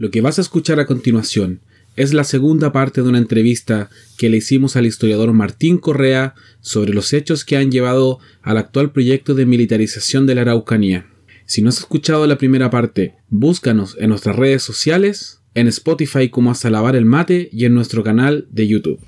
[0.00, 1.60] Lo que vas a escuchar a continuación
[1.94, 6.94] es la segunda parte de una entrevista que le hicimos al historiador Martín Correa sobre
[6.94, 11.06] los hechos que han llevado al actual proyecto de militarización de la Araucanía.
[11.44, 16.50] Si no has escuchado la primera parte, búscanos en nuestras redes sociales, en Spotify como
[16.50, 19.00] Hasta Lavar el Mate y en nuestro canal de YouTube.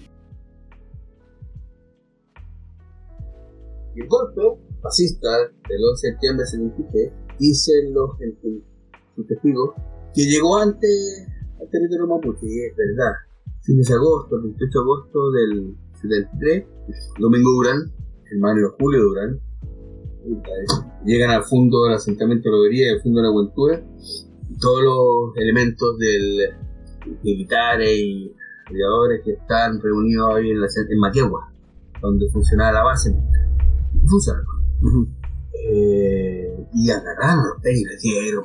[3.97, 4.43] El golpe
[4.83, 8.11] fascista del 11 de septiembre de 73, dicen los,
[9.27, 9.71] testigos,
[10.15, 11.27] que llegó antes
[11.61, 13.13] al territorio mapuche, es verdad.
[13.63, 16.65] Fines de agosto, el 28 de agosto del 73,
[17.19, 17.93] Domingo Durán,
[18.31, 19.41] hermano Julio Durán,
[21.05, 23.85] llegan al fondo del asentamiento de Lobería y al fondo de la Buentura,
[24.61, 26.55] todos los elementos del
[27.23, 28.33] militares y
[28.67, 31.53] aviadores que están reunidos ahí en, la, en Matiagua,
[32.01, 33.17] donde funcionaba la base,
[34.07, 34.47] funcionaba.
[35.65, 37.63] Eh, y agarraron los
[38.01, 38.43] dieron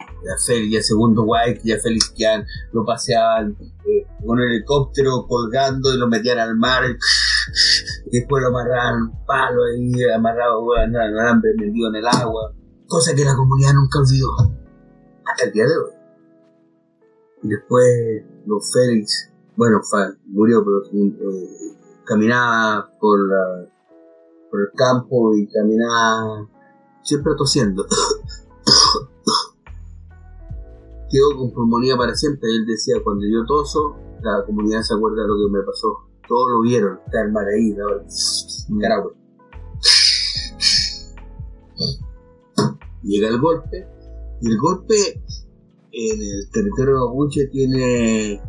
[0.70, 6.08] ya segundo White, ya Félix Kian, lo paseaban eh, con el helicóptero colgando y lo
[6.08, 11.96] metían al mar, y después lo amarraban palo ahí, amarrado en el alambre metido en
[11.96, 12.54] el agua,
[12.86, 14.30] cosa que la comunidad nunca olvidó,
[15.26, 15.92] hasta el día de hoy.
[17.44, 19.82] Y después los Félix, bueno,
[20.28, 23.20] murió, pero eh, caminaba por
[24.50, 26.48] por el campo y caminaba
[27.08, 27.88] siempre tosiendo.
[31.10, 32.50] Quedó con pulmonía para siempre.
[32.50, 35.88] Él decía, cuando yo toso, la comunidad se acuerda de lo que me pasó.
[36.28, 37.74] Todos lo vieron, está el mar ahí,
[38.82, 39.14] Caragua.
[43.04, 43.88] Llega el golpe,
[44.42, 45.24] y el golpe
[45.94, 48.42] en el territorio mapuche tiene,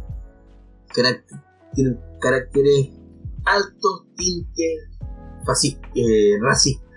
[1.75, 2.91] tiene caracteres
[3.45, 4.89] altos tintes
[5.95, 6.88] eh, racistas.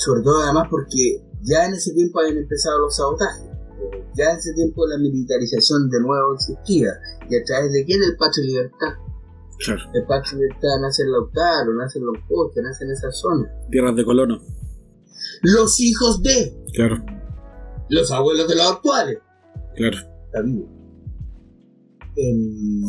[0.00, 3.44] Sobre todo además porque ya en ese tiempo habían empezado los sabotajes.
[4.16, 6.88] Ya en ese tiempo la militarización de nuevo existía.
[7.28, 8.02] ¿Y a través de quién?
[8.02, 8.94] El Patio Libertad.
[9.92, 13.52] El Patio Libertad nace en Lautaro, nace en Los Postes, nace en esa zona.
[13.70, 14.40] Tierras de colono.
[15.42, 16.56] Los hijos de.
[16.72, 16.96] Claro.
[17.90, 19.18] Los abuelos de los actuales.
[19.76, 19.98] Claro.
[20.44, 20.80] Vivo.
[22.16, 22.82] Em,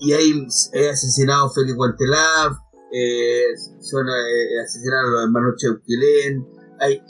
[0.00, 2.58] y ahí he asesinado Félix Guantelaf,
[2.92, 3.44] eh,
[3.80, 6.46] son eh, asesinaron a los hermanos Cheuquilén,
[6.80, 7.02] hay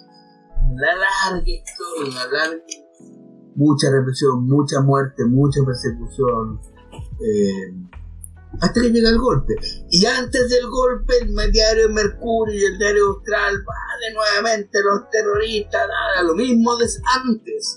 [0.71, 2.63] una larga historia, una larga,
[3.55, 6.61] mucha represión, mucha muerte, mucha persecución,
[7.21, 7.75] eh,
[8.61, 9.55] hasta que llega el golpe.
[9.91, 15.89] Y antes del golpe, el diario Mercurio y el diario Austral, de nuevamente los terroristas,
[15.89, 16.87] nada, lo mismo de
[17.25, 17.77] antes.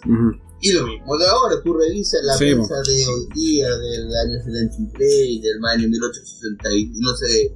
[0.62, 5.10] Y lo mismo de ahora, tú revisas la prensa de hoy día, del año 73
[5.28, 7.56] y del año 1860, y no sé,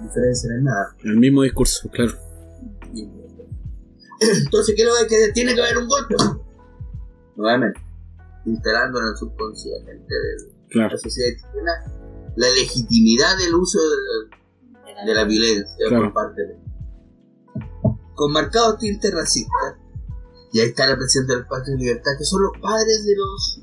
[0.00, 0.96] diferencia en nada.
[1.02, 2.12] El mismo discurso, claro.
[4.20, 6.14] Entonces, ¿qué es lo que Tiene que haber un golpe.
[7.36, 7.80] Nuevamente,
[8.44, 10.14] instalando en el subconsciente
[10.74, 12.00] de la sociedad chilena
[12.36, 13.78] la legitimidad del uso
[15.06, 16.58] de, la violencia por parte de.
[18.14, 19.76] Con marcados tintes racistas.
[20.52, 23.62] Y ahí está la presidenta del Pacto de Libertad, que son los padres de los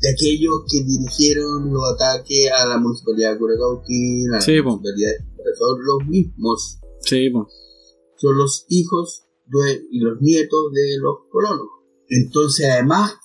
[0.00, 5.12] de aquellos que dirigieron los ataques a la municipalidad de Curacautín, a la municipalidad
[5.58, 6.78] son los mismos.
[7.00, 7.32] Sí,
[8.16, 9.24] Son los hijos
[9.90, 11.68] y los nietos de los colonos.
[12.08, 13.16] Entonces, además,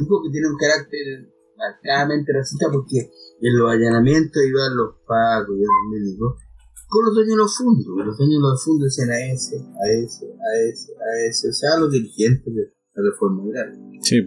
[0.00, 5.62] digo que tiene un carácter marcadamente racista porque en los allanamientos iban los pagos y
[5.62, 6.44] los médicos
[6.88, 7.86] con los dueños de los fondos.
[8.06, 11.52] Los dueños de los fondos decían a ese, a ese, a ese, a ese, o
[11.52, 13.80] sea, los dirigentes de la reforma agraria.
[14.00, 14.18] Sí.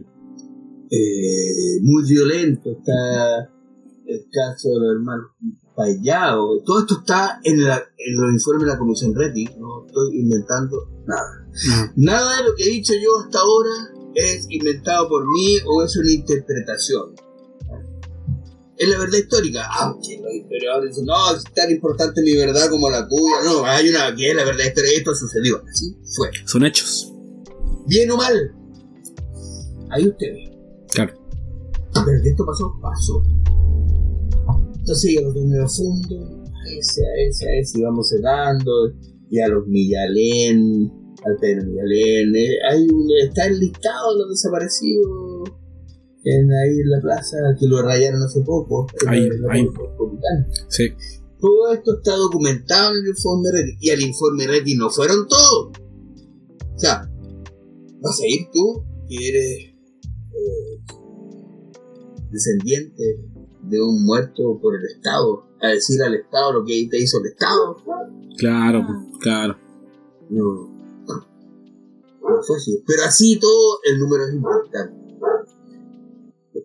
[0.90, 3.54] Eh, muy violento, está
[4.06, 5.32] el caso de los hermanos
[5.78, 11.48] Payao, todo esto está en, los informes de la Comisión Reti, no estoy inventando nada.
[11.96, 13.70] Nada de lo que he dicho yo hasta ahora
[14.16, 17.14] es inventado por mí o es una interpretación.
[18.76, 22.90] Es la verdad histórica, aunque los historiadores dicen, no, es tan importante mi verdad como
[22.90, 23.44] la tuya.
[23.46, 26.32] No, hay una que es la verdad histórica, esto sucedió, así fue.
[26.46, 27.14] Son hechos.
[27.86, 28.52] Bien o mal,
[29.92, 30.50] ahí ustedes.
[30.92, 31.14] Claro.
[31.94, 33.24] Pero que esto pasó, pasó.
[34.88, 38.72] Entonces ya los dueños fondo, a ese, a ese, a ese, íbamos cerrando,
[39.30, 40.90] y a los Millalén,
[41.26, 42.34] al Pedro Millalén,
[42.72, 45.50] hay un, está el listado de los desaparecidos
[46.24, 48.88] en ahí en la plaza, que lo rayaron hace poco.
[49.08, 49.68] Ahí, ahí.
[50.70, 50.88] Sí.
[51.38, 55.72] Todo esto está documentado en el informe Reti, y al informe Reti no fueron todos.
[56.76, 57.12] O sea,
[58.00, 59.76] vas a ir tú, que eres
[60.32, 60.80] eh,
[62.32, 63.37] descendiente
[63.70, 67.28] de un muerto por el Estado, a decir al Estado lo que te hizo el
[67.28, 67.78] Estado.
[68.38, 68.86] Claro,
[69.20, 69.58] claro.
[70.30, 70.78] No,
[72.22, 72.84] no fue así.
[72.86, 74.96] Pero así todo, el número es importante.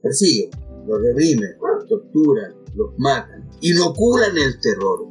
[0.02, 0.50] persiguen,
[0.86, 5.06] los reprimen, los torturan, los matan, inoculan el terror.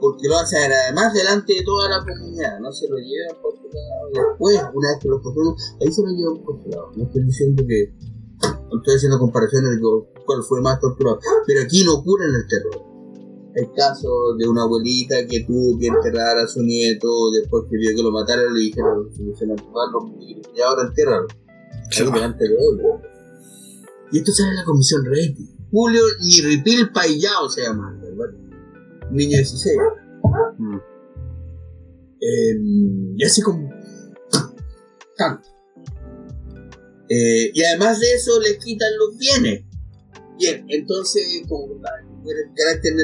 [0.00, 3.68] Porque lo hacen además delante de toda la comunidad, no se lo llevan por otro
[3.72, 4.28] lado.
[4.30, 6.92] Después, una vez que los torturan, ahí se lo llevan por otro lado.
[6.96, 8.11] No estoy diciendo que.
[8.78, 9.80] Estoy haciendo comparaciones de
[10.24, 11.18] cuál fue más torturado.
[11.46, 12.92] Pero aquí no curan el terror.
[13.54, 17.90] Hay casos de una abuelita que tuvo que enterrar a su nieto después que vio
[17.94, 19.10] que lo mataron, le dijeron
[20.54, 21.26] y ahora entierran.
[22.14, 22.80] delante de él.
[24.12, 25.48] Y esto sale en la comisión Reti.
[25.70, 28.34] Julio Nirripil Payao se llama, ¿verdad?
[29.10, 29.76] Niño de 16.
[30.58, 30.76] Mm.
[32.20, 33.70] Eh, y así como.
[35.16, 35.51] Tanto.
[37.14, 39.64] Eh, y además de eso, le quitan los bienes.
[40.38, 42.94] Bien, entonces, como el carácter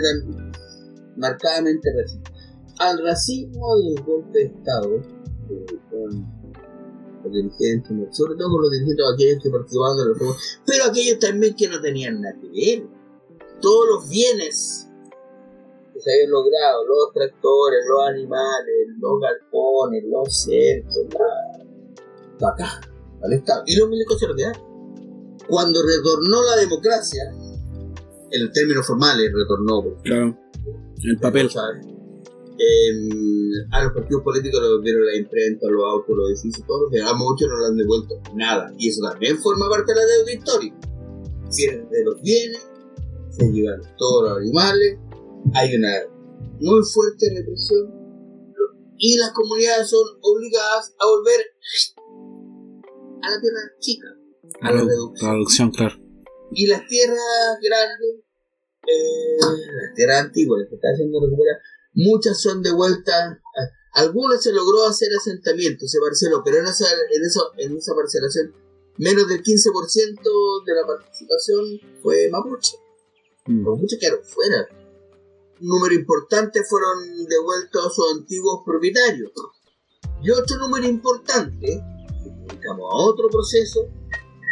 [1.17, 2.33] marcadamente racista.
[2.79, 5.03] Al racismo y el golpe de Estado,
[5.91, 6.27] con
[7.23, 11.55] los dirigentes, sobre todo con los dirigentes aquellos que participaban en los pero aquellos también
[11.55, 12.87] que no tenían nada que ver.
[13.61, 14.89] Todos los bienes
[15.93, 20.97] que se habían logrado, los tractores, los animales, los galpones, los cercos,
[22.41, 22.49] la...
[22.49, 22.81] acá,
[23.23, 23.63] al Estado.
[23.67, 24.35] Y los milicos se lo
[25.49, 27.23] Cuando retornó la democracia,
[28.31, 30.03] en términos formales retornó.
[30.03, 30.39] Claro,
[31.05, 31.49] el papel.
[32.61, 32.91] Eh,
[33.71, 37.15] a los partidos políticos los dieron la imprenta, los autos, los edificios, todo, pero a
[37.15, 38.73] muchos no lo han devuelto nada.
[38.77, 40.77] Y eso también forma parte de la deuda histórica.
[41.49, 42.69] Cierre de los bienes,
[43.31, 44.99] se llevan todos los animales,
[45.55, 45.93] hay una
[46.61, 47.99] muy fuerte represión
[48.99, 51.41] y las comunidades son obligadas a volver
[53.23, 54.09] a la tierra chica,
[54.61, 55.71] a, la, reducción.
[55.71, 55.97] claro.
[56.53, 58.25] Y las tierras grandes,
[58.87, 61.59] eh, las tierras antiguas, las que están haciendo recuperar,
[61.95, 63.39] muchas son devueltas.
[63.93, 68.55] algunas se logró hacer asentamientos, se parceló, pero en esa, en, eso, en esa parcelación
[68.99, 71.65] menos del 15% de la participación
[72.03, 72.77] fue mapuche.
[73.47, 73.65] Mm.
[73.65, 74.69] Los mapuches quedaron fuera.
[75.61, 79.33] Un número importante fueron devueltos a sus antiguos propietarios.
[80.23, 81.81] Y otro número importante,
[82.49, 83.89] que a otro proceso,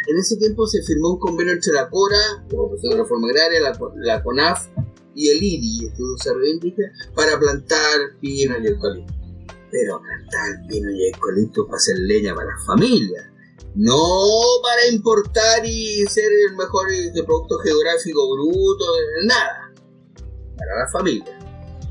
[0.07, 3.59] en ese tiempo se firmó un convenio entre la CORA, la Comisión de Reforma Agraria,
[3.99, 4.67] la, CONAF
[5.13, 9.13] y el IRI, Estudio Desarrollo Indígena, para plantar pino y eucalipto.
[9.69, 13.25] Pero plantar pino y eucalipto para hacer leña para las familias.
[13.75, 13.97] No
[14.63, 16.87] para importar y ser el mejor
[17.25, 18.85] producto geográfico bruto,
[19.25, 19.73] nada.
[20.57, 21.37] Para la familia.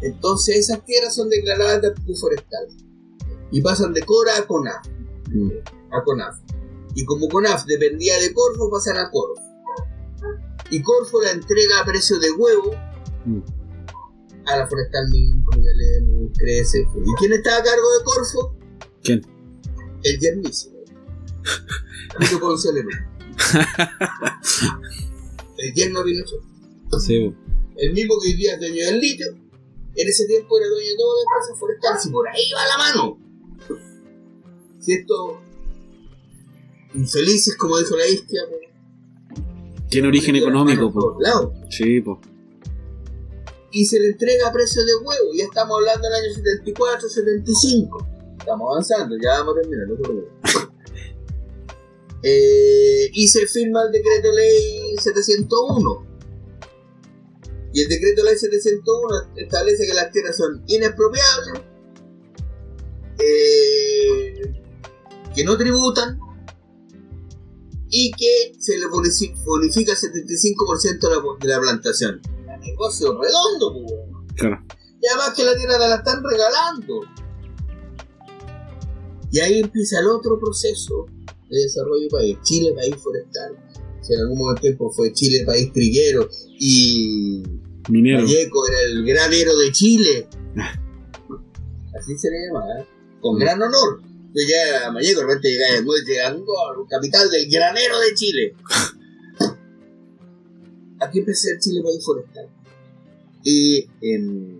[0.00, 2.66] Entonces esas tierras son declaradas de forestal.
[3.50, 4.86] Y pasan de Cora a CONAF.
[5.90, 6.38] A CONAF.
[6.94, 9.42] Y como CONAF dependía de Corfo, pasan a Corfo.
[10.70, 12.74] Y Corfo la entrega a precio de huevo
[13.24, 13.40] mm.
[14.46, 15.54] a la Forestal leemos,
[16.38, 16.80] crece.
[16.80, 18.56] ¿Y quién está a cargo de Corfo?
[19.02, 19.24] ¿Quién?
[20.02, 20.76] El yernísimo.
[22.40, 22.68] Ponce
[25.58, 26.40] El yerno Pinochet.
[27.00, 27.34] Sí.
[27.76, 29.26] El mismo que hoy día es dueño del litio.
[29.28, 31.98] En ese tiempo era dueño de toda la empresa forestal.
[32.00, 33.18] Si por ahí va la mano.
[34.80, 35.40] Si esto
[36.94, 38.42] infelices, como dijo la isquia.
[39.88, 41.18] Tiene origen económico, po.
[41.70, 42.20] Sí, po.
[43.72, 45.32] Y se le entrega a precio de huevo.
[45.36, 48.08] Ya estamos hablando del año 74, 75.
[48.38, 49.96] Estamos avanzando, ya vamos a terminar, no
[52.22, 56.06] eh, y se firma el decreto ley 701.
[57.72, 61.62] Y el decreto ley 701 establece que las tierras son inexpropiables,
[63.18, 64.62] eh,
[65.34, 66.18] que no tributan,
[67.98, 72.20] y que se le bonifica el 75% de la, plantación.
[72.26, 74.34] Un negocio redondo, pues.
[74.36, 74.62] Claro.
[75.00, 77.00] Y además que la tierra la están regalando.
[79.32, 81.06] Y ahí empieza el otro proceso
[81.48, 82.36] de desarrollo país.
[82.42, 83.56] Chile, país forestal.
[84.02, 86.28] Si en algún momento fue Chile, país triguero
[86.60, 87.42] y
[87.88, 88.24] Minero.
[88.24, 90.28] Vallejo era el granero de Chile.
[91.98, 92.86] Así se le llama, ¿eh?
[93.22, 94.02] con gran honor
[94.36, 95.86] yo ya a Mayeco, de repente llega el
[96.90, 98.54] capital del granero de Chile.
[101.00, 102.50] Aquí empecé el Chile Forestal.
[103.42, 104.58] Y em,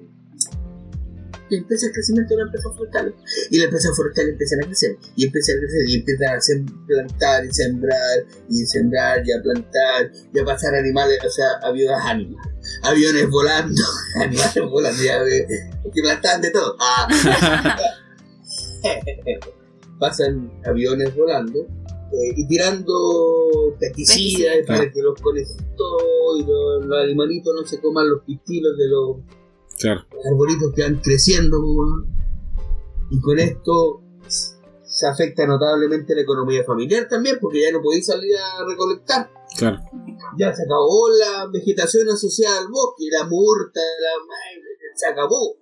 [1.51, 3.15] empieza el crecimiento de la empresa forestal.
[3.51, 4.97] Y la empresa forestal empieza a crecer.
[5.15, 5.89] Y empieza a crecer.
[5.89, 6.39] Y empiezan a
[6.87, 8.25] plantar y sembrar.
[8.49, 10.11] Y sembrar y a plantar.
[10.33, 11.19] Y a pasar animales.
[11.23, 12.55] O sea, aviones animales.
[12.83, 13.83] Aviones volando.
[14.17, 15.03] animales volando.
[15.03, 16.79] Ya, que plantaban de todo.
[16.81, 17.07] Ah.
[19.99, 22.93] pasan aviones volando eh, y tirando
[23.79, 26.03] pesticidas para que los conejitos
[26.39, 29.17] y los, animalitos no se coman los pistilos de los
[30.31, 31.59] arbolitos que van creciendo.
[33.11, 38.35] Y con esto se afecta notablemente la economía familiar también, porque ya no podéis salir
[38.37, 39.31] a recolectar.
[39.59, 39.79] Claro.
[40.39, 44.95] Ya se acabó la vegetación asociada al bosque, la murta, la...
[44.95, 45.57] se acabó.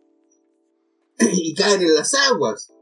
[1.18, 2.72] y caen en las aguas.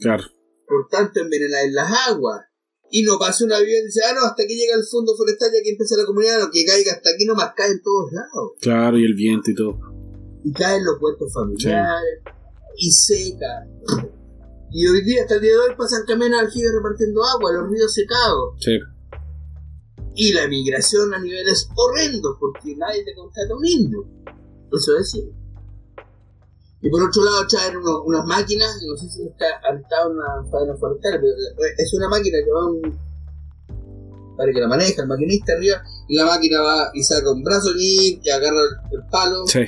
[0.00, 0.24] Claro.
[0.66, 2.42] Por tanto, envenenan las aguas.
[2.90, 5.50] Y no pasa un avión y dice, ah, no, hasta que llega el fondo forestal
[5.52, 8.52] y aquí empieza la comunidad, lo que caiga hasta aquí nomás cae en todos lados.
[8.60, 9.80] Claro, y el viento y todo.
[10.44, 12.20] Y caen los puertos familiares,
[12.76, 13.66] y seca.
[14.70, 17.92] Y hoy día, hasta el día de hoy, pasan camiones aljibes repartiendo agua, los ríos
[17.92, 18.54] secados.
[18.60, 18.78] Sí.
[20.14, 24.06] Y la migración a niveles horrendos, porque nadie te contrata un indio.
[24.72, 25.45] Eso es cierto.
[26.82, 30.50] Y por otro lado, traer unas máquinas, no sé si está, han estado en una
[30.50, 31.32] faena forestal, pero
[31.78, 34.36] es una máquina que va un.
[34.36, 37.70] para que la maneja el maquinista arriba, y la máquina va y saca un brazo
[37.76, 38.60] y agarra
[38.92, 39.46] el palo.
[39.46, 39.66] Sí.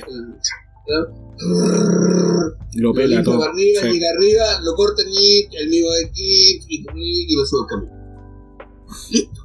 [2.75, 3.39] lo pela todo.
[3.39, 3.87] Para arriba, sí.
[3.89, 7.93] llega arriba, lo corta el el mismo de y, y, lo sube al camino.
[9.09, 9.41] Listo.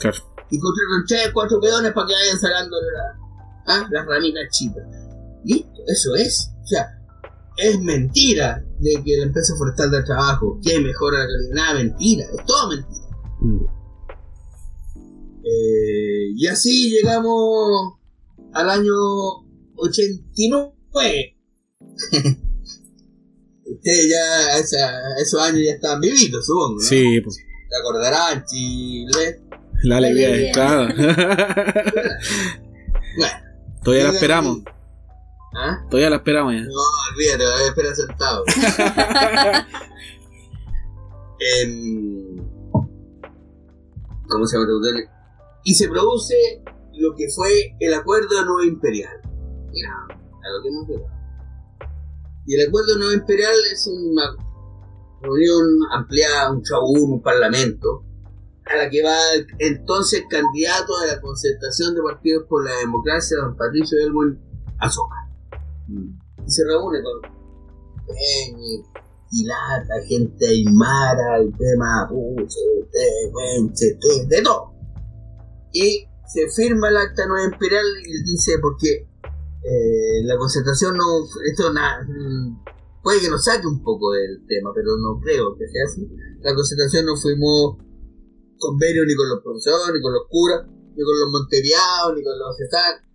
[0.00, 0.16] Claro.
[0.50, 0.72] Y con
[1.08, 3.18] tres, cuatro peones para que vayan sacando la,
[3.66, 3.88] ¿ah?
[3.90, 4.84] las ramitas chitas.
[5.44, 6.52] Listo, eso es.
[6.62, 6.95] O sea,
[7.56, 11.54] es mentira de que la empresa forestal da trabajo, que mejora la calidad.
[11.54, 13.06] Nada, mentira, es todo mentira.
[13.40, 13.64] Mm.
[15.44, 17.94] Eh, y así llegamos
[18.52, 18.92] al año
[19.76, 21.36] 89.
[23.64, 26.74] Ustedes ya, esa, esos años ya estaban vividos, supongo.
[26.74, 26.80] ¿no?
[26.80, 27.36] Sí, pues.
[27.36, 29.40] Te acordarán, Chile.
[29.82, 30.94] La alegría de claro.
[33.16, 33.34] bueno.
[33.82, 34.62] Todavía la esperamos.
[35.54, 35.84] ¿Ah?
[35.88, 36.62] Todavía la esperamos ya.
[36.62, 36.72] No,
[37.12, 38.44] olvídate, voy a esperar sentado.
[41.38, 42.36] en...
[44.28, 44.68] ¿Cómo se llama?
[45.64, 46.62] Y se produce
[46.94, 49.20] lo que fue el Acuerdo Nuevo Imperial.
[49.70, 51.16] Mira, a lo que hemos llegado.
[52.46, 54.36] Y el Acuerdo Nuevo Imperial es una
[55.20, 58.04] reunión ampliada, un chabún, un parlamento,
[58.64, 63.36] a la que va el entonces candidato de la concertación de partidos por la democracia,
[63.38, 64.38] don Patricio Elwin
[64.78, 65.25] Azoka.
[65.88, 67.20] Y se reúne con
[68.06, 68.82] Peñi,
[69.30, 72.60] Pilata, gente aymara, el tema Puche,
[72.92, 74.72] de, de todo.
[75.72, 79.08] Y se firma el acta nueva imperial y dice porque
[79.62, 82.64] eh, la concentración no, esto nada, mm,
[83.02, 86.08] puede que nos saque un poco del tema, pero no creo que sea así.
[86.40, 87.78] La concentración no fuimos
[88.58, 92.38] convenio ni con los profesores, ni con los curas, ni con los monteriados, ni con
[92.38, 93.05] los cesac.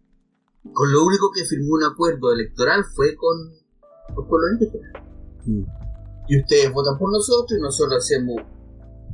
[0.74, 3.51] Con lo único que firmó un acuerdo electoral fue con
[4.15, 4.91] los pueblos indígenas.
[5.46, 5.63] Mm.
[6.27, 8.36] Y ustedes votan por nosotros y nosotros hacemos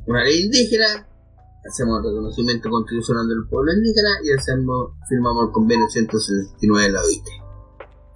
[0.06, 1.08] una ley indígena,
[1.66, 7.02] hacemos el reconocimiento constitucional del pueblo indígena y hacemos, firmamos el convenio 169 de la
[7.02, 7.28] OIT.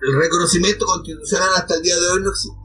[0.02, 2.58] El reconocimiento constitucional hasta el día de hoy no existe.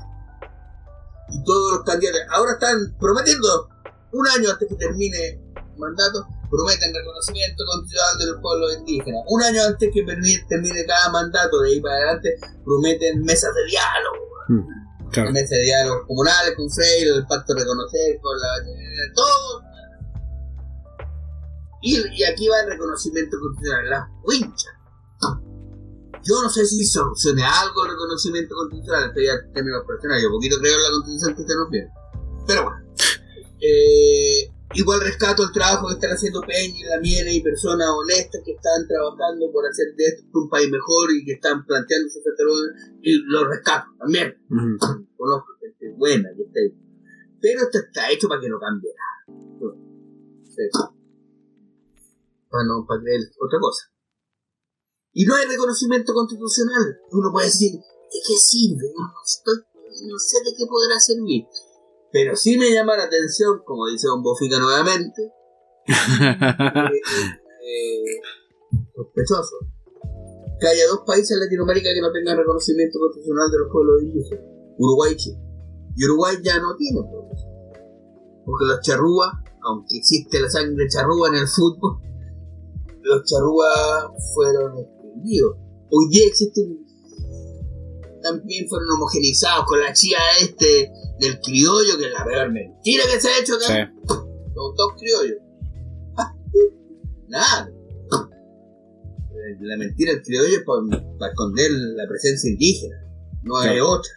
[1.31, 3.69] Y todos los candidatos ahora están prometiendo
[4.13, 9.23] un año antes que termine el mandato prometen reconocimiento constitucional de los pueblos indígenas.
[9.29, 10.03] Un año antes que
[10.49, 14.26] termine cada mandato, de ahí para adelante, prometen mesas de diálogo.
[14.49, 18.49] Mm, mesas de diálogo comunales con Freire, el pacto de reconocer, con la.
[19.15, 19.62] todo.
[21.83, 24.71] Y, y aquí va el reconocimiento constitucional, la wincha.
[26.25, 30.59] Yo no sé si solucione algo el reconocimiento constitucional, estoy ya términos personales, yo poquito
[30.59, 31.93] creo en la constitución que usted nos viene.
[32.47, 32.87] Pero bueno.
[33.61, 38.42] Eh, Igual rescato el trabajo que están haciendo Peña y la Miena y personas honestas
[38.45, 42.23] que están trabajando por hacer de esto un país mejor y que están planteando sus
[43.00, 44.37] y lo rescato también.
[45.16, 46.76] Conozco gente buena que está ahí.
[47.40, 49.76] Pero esto está hecho para que no cambie nada.
[52.50, 53.90] Para no para creer otra cosa.
[55.14, 57.00] Y no hay reconocimiento constitucional.
[57.12, 58.92] Uno puede decir, ¿de qué sirve?
[58.95, 61.47] No, no sé de qué podrá servir.
[62.17, 65.21] Pero sí me llama la atención, como dice Don Bofica nuevamente,
[65.87, 65.93] eh,
[68.95, 69.57] sospechoso,
[70.59, 74.47] que haya dos países en Latinoamérica que no tengan reconocimiento constitucional de los pueblos indígenas,
[74.79, 75.39] Uruguay y Chile.
[75.95, 77.03] Y Uruguay ya no tiene
[78.47, 82.01] Porque los charrúas, aunque existe la sangre charrúa en el fútbol,
[83.03, 85.59] los charrúas fueron extinguidos.
[85.91, 86.63] Hoy día existe
[88.26, 90.90] también fueron homogenizados con la chía este
[91.21, 93.66] del criollo, que es la peor mentira que se ha hecho acá.
[93.66, 94.14] Sí.
[94.54, 95.38] Los dos criollos.
[96.16, 96.35] Ah,
[97.28, 97.71] nada.
[99.61, 102.97] La mentira del criollo es para, esconder la presencia indígena,
[103.42, 104.11] no hay otra.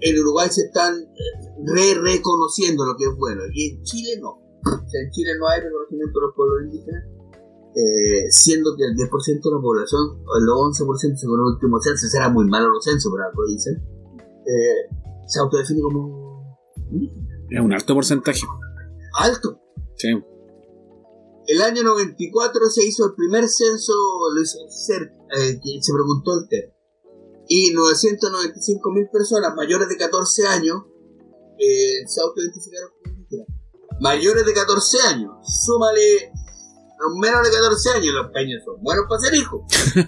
[0.00, 4.30] En Uruguay se están eh, re-reconociendo lo que es bueno, y en Chile no.
[4.30, 7.04] O sea, en Chile no hay reconocimiento de los pueblos indígenas,
[7.76, 12.08] eh, siendo que el 10% de la población, o el 11% según el último censo,
[12.08, 13.74] será muy malo los censos, pero lo dicen,
[14.46, 16.26] eh, se autodefine como
[17.50, 18.42] es un alto porcentaje.
[19.18, 19.60] Alto.
[19.96, 20.08] Sí.
[21.46, 23.92] el año 94 se hizo el primer censo,
[24.34, 26.72] lo hizo CERC, eh, que se preguntó el tema.
[27.48, 30.82] Y 995 mil personas mayores de 14 años
[31.58, 33.46] eh, se autoidentificaron como indígenas.
[34.00, 35.32] Mayores de 14 años,
[35.64, 36.32] súmale
[37.20, 39.60] menos de 14 años, los peños son buenos para ser hijos.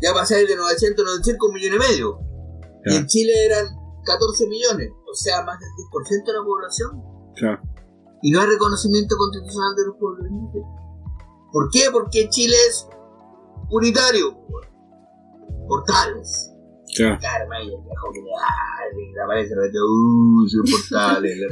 [0.00, 2.18] ya pasáis de 995 millones y medio.
[2.86, 2.98] Y Ya.
[2.98, 3.66] en Chile eran
[4.04, 7.02] 14 millones, o sea, más del 10% de la población.
[7.36, 7.62] Claro.
[8.22, 10.68] Y no hay reconocimiento constitucional de los pueblos indígenas.
[11.52, 11.90] ¿Por qué?
[11.92, 12.86] Porque Chile es
[13.70, 14.36] unitario.
[15.68, 16.50] Portales.
[16.96, 17.18] Claro.
[17.48, 18.30] Vaya, el viejo que le
[19.72, 21.48] y uy, soy portales, la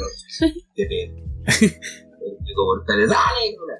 [2.54, 3.78] portales, dale, cura.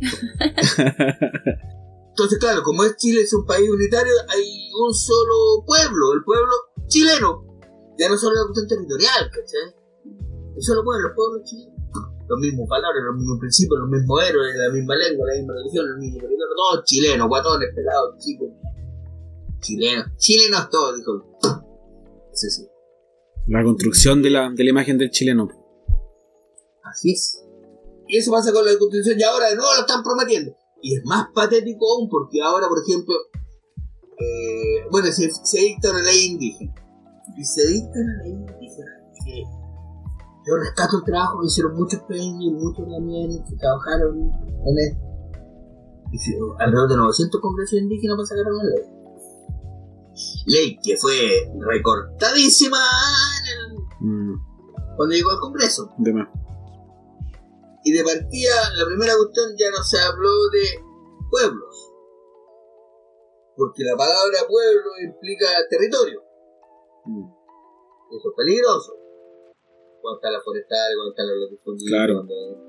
[2.18, 6.52] Entonces, claro, como es Chile es un país unitario, hay un solo pueblo, el pueblo
[6.88, 7.46] chileno.
[7.96, 9.74] Ya no solo la cuestión territorial, ¿cachai?
[10.54, 11.76] Un solo pueblo, el pueblo chileno.
[12.28, 15.86] Los mismos valores, los mismos principios, los mismos héroes, la misma lengua, la misma religión,
[15.86, 18.48] el mismo territorio, todos chilenos, guatones, pelados, chicos.
[19.60, 21.38] Chilenos, chilenos todos, dijo.
[22.32, 22.66] Sí, sí.
[23.46, 25.48] La construcción de la, de la imagen del chileno.
[26.82, 27.47] Así es.
[28.08, 30.52] Y eso pasa con la constitución y ahora de nuevo lo están prometiendo.
[30.82, 33.14] Y es más patético aún porque ahora, por ejemplo,
[34.18, 36.74] eh, bueno, se, se dicta una ley indígena.
[37.36, 38.90] Y se dicta una ley indígena
[39.24, 39.42] que
[40.46, 45.04] yo rescato el trabajo que hicieron muchos peños y muchos también que trabajaron en esto.
[46.58, 48.82] Alrededor de 900 congresos indígenas para sacar una ley.
[50.46, 51.12] Ley que fue
[51.60, 54.34] recortadísima en el- Mm,
[54.96, 55.90] cuando llegó al Congreso.
[55.98, 56.28] de más.
[57.88, 60.64] Y de partida, la primera cuestión ya no se habló de
[61.30, 61.74] pueblos.
[63.56, 66.22] Porque la palabra pueblo implica territorio.
[67.06, 67.24] Mm,
[68.12, 68.92] Eso es peligroso.
[70.02, 72.14] Cuando está la forestal, cuando está la latifundio, Claro.
[72.14, 72.68] cuando-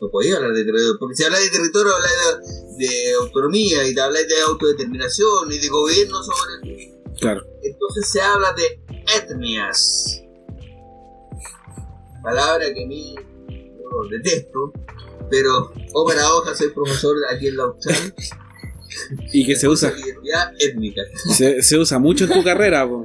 [0.00, 0.96] No podía hablar de territorio.
[1.00, 2.38] Porque si hablas de territorio, hablas
[2.78, 7.42] de, de autonomía y te hablas de autodeterminación y de gobierno sobre el Claro.
[7.62, 8.80] entonces se habla de
[9.16, 10.22] etnias.
[12.22, 13.14] Palabra que a mí
[13.90, 14.72] yo detesto,
[15.30, 18.14] pero o para hoja soy profesor aquí en la UCHAN.
[19.32, 21.02] Y que se usa, Identidad étnica.
[21.36, 22.88] se, se usa mucho en tu carrera.
[22.88, 23.04] po.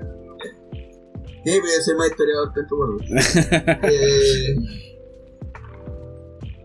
[1.46, 2.98] Sí, pero yo soy más historiador que tu pueblo.
[3.84, 4.56] Eh,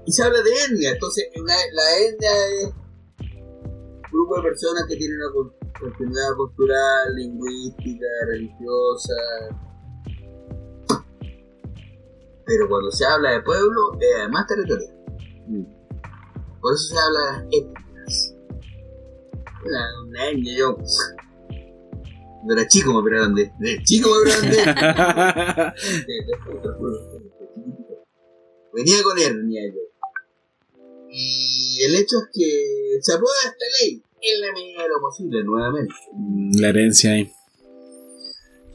[0.07, 2.31] y se habla de etnia, entonces una- la etnia
[2.63, 9.15] es un grupo de personas que tienen una con- continuidad cultural, lingüística, religiosa.
[12.49, 14.95] Pero cuando se habla de pueblo, es además territorial.
[16.61, 18.35] Por eso se habla de las etnias.
[19.67, 20.79] Una, una etnia, yo.
[20.79, 23.53] Cuando era chico me operaron de.
[23.59, 24.57] De chico me operaron de.
[28.73, 29.81] Venía con hernia yo.
[31.11, 35.45] Y el hecho es que se aprueba esta ley en la medida de lo posible,
[35.45, 35.95] nuevamente.
[36.61, 37.31] La herencia ahí.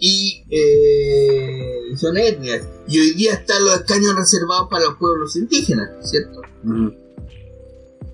[0.06, 2.68] Y eh, son etnias.
[2.90, 6.42] Y hoy día están los escaños reservados para los pueblos indígenas, ¿cierto?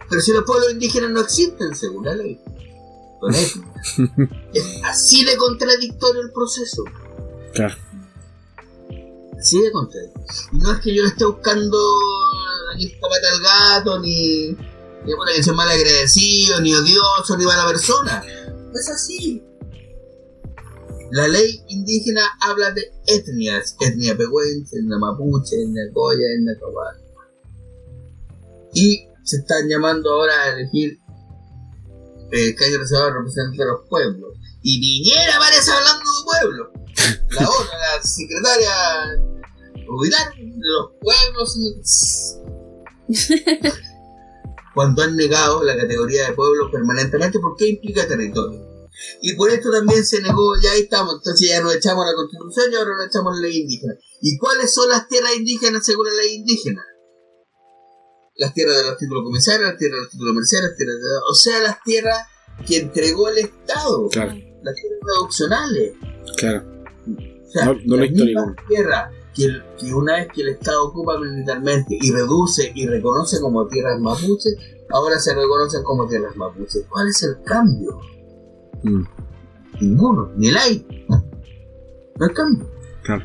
[0.08, 2.39] Pero si los pueblos indígenas no existen, según la ley,
[3.19, 3.34] son
[4.54, 6.84] es así de contradictorio el proceso.
[7.56, 7.75] Claro.
[9.39, 10.28] Así de contradictorio.
[10.52, 11.80] Y no es que yo le esté buscando
[12.75, 17.45] aquí esta pata al gato, ni, ni bueno, que sea mal agradecido, ni odioso, ni
[17.45, 18.23] mala persona.
[18.71, 19.43] No es así.
[21.12, 26.95] La ley indígena habla de etnias, etnia pehuenche, etnia mapuche, etnia goya, etnia cabal.
[28.74, 31.00] Y se están llamando ahora a elegir
[32.32, 34.34] eh, calle reservado representante de los pueblos.
[34.62, 36.67] Y Piñera aparece hablando de pueblos.
[37.32, 38.69] La otra, la secretaria
[39.88, 41.58] Rubilar, de los pueblos.
[44.76, 48.68] Cuando han negado la categoría de pueblo permanentemente porque implica territorio.
[49.21, 52.71] Y por esto también se negó, ya ahí estamos, entonces ya nos echamos la constitución
[52.71, 53.93] y ahora nos echamos la ley indígena.
[54.21, 56.83] ¿Y cuáles son las tierras indígenas según la ley indígena?
[58.35, 61.07] Las tierras de los títulos comisarios, las tierras de los títulos comerciales, las tierras de...
[61.29, 62.17] o sea, las tierras
[62.65, 64.31] que entregó el Estado, Claro,
[64.63, 65.93] las tierras traduccionales.
[66.38, 66.65] claro.
[67.47, 69.47] O sea, No- no las mismas tierras que,
[69.79, 74.55] que una vez que el Estado ocupa militarmente y reduce y reconoce como tierras mapuches,
[74.89, 76.85] ahora se reconocen como tierras mapuches.
[76.89, 77.99] ¿Cuál es el cambio?
[78.84, 79.04] Mm,
[79.82, 81.06] Ninguno, ni el hay.
[81.08, 82.70] No hay cambio.
[83.04, 83.24] Claro.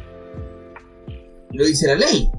[1.52, 2.30] Lo dice la ley.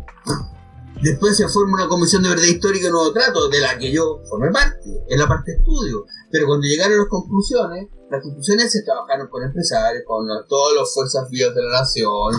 [1.02, 4.22] Después se forma una comisión de verdad histórica y nuevo trato, de la que yo
[4.30, 6.06] formé parte, en la parte de estudio.
[6.32, 11.30] Pero cuando llegaron las conclusiones, las conclusiones se trabajaron con empresarios, con todas las fuerzas
[11.30, 12.34] vivas de la nación.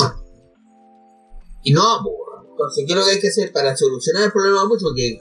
[1.62, 2.48] Y no, porra.
[2.48, 4.84] Entonces, ¿qué es lo que hay que hacer para solucionar el problema mapuche?
[4.84, 5.18] Porque,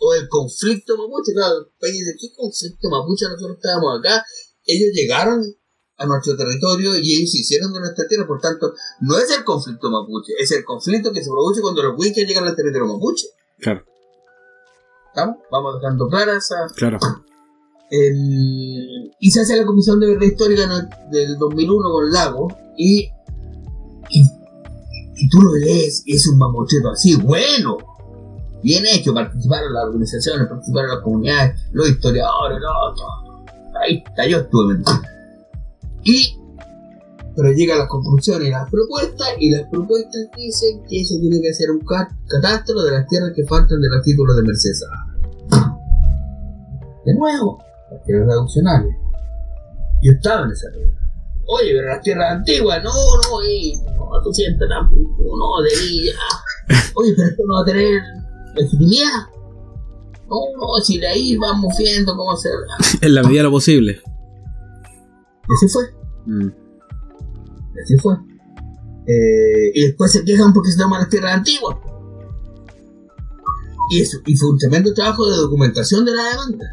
[0.00, 4.24] o el conflicto mapuche, claro, país de qué conflicto mapuche nosotros estábamos acá,
[4.64, 5.42] ellos llegaron
[5.98, 9.44] a nuestro territorio y ellos se hicieron de nuestra tierra, por tanto, no es el
[9.44, 13.26] conflicto mapuche, es el conflicto que se produce cuando los huiches llegan al territorio mapuche.
[13.58, 13.84] Claro.
[15.08, 15.36] ¿Estamos?
[15.50, 16.66] Vamos dejando clara esa...
[16.76, 16.98] Claro.
[17.90, 23.00] El- y se hace la Comisión de Verdad Histórica el- del 2001 con Lago y,
[24.10, 24.20] y,
[25.16, 27.76] y tú lo lees y es un mamocheto así, bueno,
[28.62, 33.44] bien hecho, participaron las organizaciones, participaron las comunidades, los historiadores, no, todo.
[33.82, 35.00] ahí está, yo estuve metido.
[36.04, 36.36] Y,
[37.36, 41.50] pero llegan las conclusiones y las propuestas y las propuestas dicen que se tiene que
[41.50, 44.82] hacer un cat- catastro de las tierras que faltan de los títulos de Mercedes.
[47.04, 48.94] De nuevo, las tierras reduccionales.
[50.02, 51.00] Yo estaba en esa regla.
[51.46, 55.70] Oye, pero las tierras antiguas, no, no, y, no, tú sientes tampoco, no, de
[56.06, 56.76] ya.
[56.94, 58.00] Oye, pero esto no va a tener
[58.62, 59.26] legitimidad.
[60.28, 62.48] No, si de ahí vamos viendo cómo se.
[63.02, 64.00] En la medida de lo posible.
[65.42, 65.82] Así fue,
[66.26, 66.48] Mm.
[67.82, 68.14] así fue.
[69.06, 71.76] Eh, y después se quejan porque se toman las tierras antiguas.
[73.90, 76.66] Y eso, y fue un tremendo trabajo de documentación de la demanda.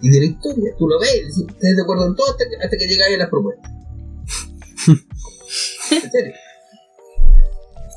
[0.00, 0.74] y de la historia.
[0.76, 3.30] Tú lo ves, estás de acuerdo en todo hasta que, hasta que llegáis a las
[3.30, 3.70] propuestas.
[5.92, 6.32] en serio.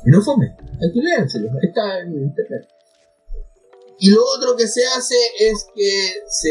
[0.06, 2.68] Y no fome, hay que leérselo, está en internet.
[3.98, 6.50] Y lo otro que se hace es que se.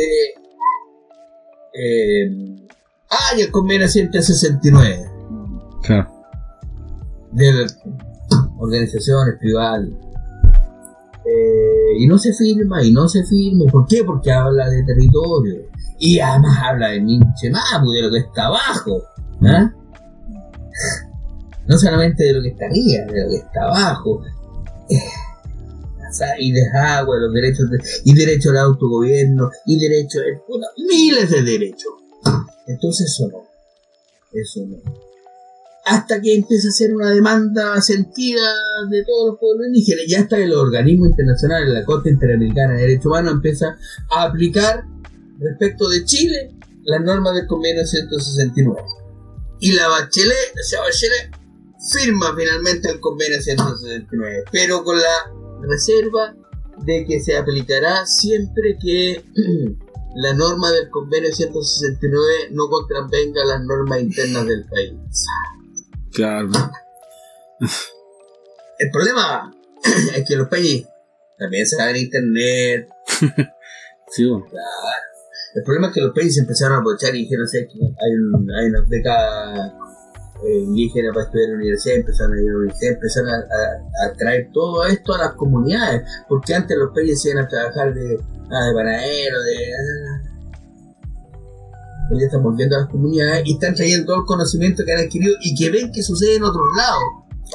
[1.73, 2.67] Eh,
[3.09, 5.11] hay el convenio 169
[5.83, 6.09] Claro.
[7.31, 7.67] de
[8.57, 9.87] organizaciones privadas.
[11.25, 13.65] Eh, y no se firma, y no se firma.
[13.71, 14.03] ¿Por qué?
[14.03, 15.63] Porque habla de territorio.
[15.99, 19.01] Y además habla de Minche Mapu, de lo que está abajo.
[19.43, 19.71] ¿ah?
[21.67, 24.21] No solamente de lo que está arriba, de lo que está abajo.
[24.89, 24.99] Eh,
[26.39, 31.41] y de agua, los derechos de- y derecho al autogobierno, y derecho, puta, miles de
[31.43, 31.93] derechos.
[32.67, 33.43] Entonces eso no.
[34.33, 35.05] Eso no
[35.85, 38.41] hasta que empieza a ser una demanda sentida
[38.89, 40.05] de todos los pueblos indígenas.
[40.07, 43.77] Ya hasta el organismo internacional, la Corte Interamericana de Derechos Humanos, empieza
[44.09, 44.83] a aplicar
[45.39, 48.81] respecto de Chile las normas del convenio 169.
[49.59, 51.29] Y la Bachelet, o sea, Bachelet
[51.93, 56.35] firma finalmente el convenio 169, pero con la reserva
[56.85, 59.23] de que se aplicará siempre que
[60.15, 65.25] la norma del convenio 169 no contravenga las normas internas del país.
[66.13, 66.49] Claro.
[68.77, 69.53] El problema
[70.15, 70.87] es que los países
[71.37, 72.89] también saben internet.
[74.07, 74.45] Sí, bueno.
[75.55, 77.79] El problema es que los países empezaron a aprovechar y dijeron, ¿sabes qué?
[77.79, 79.73] Hay, un, hay unas becas
[80.43, 83.35] eh, indígenas para estudiar en la universidad, empezaron a ir a la universidad, empezaron a,
[83.37, 87.47] a- a traer todo esto a las comunidades, porque antes los países se iban a
[87.47, 88.19] trabajar de,
[88.51, 89.55] ah, de panadero, de...
[89.73, 90.31] ah.
[92.11, 94.99] Hoy ya están volviendo a las comunidades y están trayendo todo el conocimiento que han
[95.05, 97.03] adquirido y que ven que sucede en otros lados.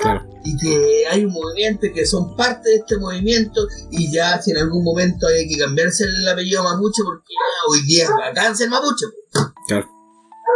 [0.00, 0.24] Claro.
[0.44, 4.52] y que hay un movimiento y que son parte de este movimiento y ya si
[4.52, 7.34] en algún momento hay que cambiarse el apellido mapuche porque
[7.68, 9.04] hoy día es bacán ser mapuche.
[9.66, 9.86] Claro.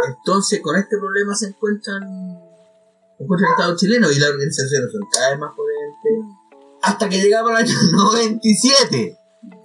[0.07, 2.01] Entonces con este problema se encuentran
[3.17, 6.45] se encuentra el Estado chileno y las organizaciones son cada vez más potentes
[6.85, 9.17] hasta que llegamos al año 97.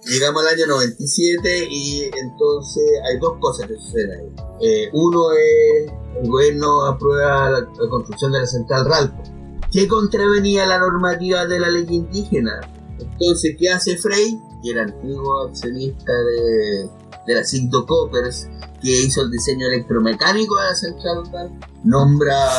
[0.05, 4.35] Llegamos al año 97 y entonces hay dos cosas que suceden ahí.
[4.61, 5.91] Eh, uno es
[6.21, 9.23] el gobierno aprueba la, construcción de la central Ralco
[9.71, 12.59] que contravenía la normativa de la ley indígena.
[12.99, 14.37] Entonces, ¿qué hace Frey?
[14.61, 16.89] Que era antiguo accionista de,
[17.25, 18.47] de la Cinto Coppers,
[18.81, 22.49] que hizo el diseño electromecánico de la central, nombra,